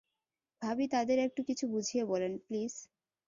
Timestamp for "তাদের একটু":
0.87-1.41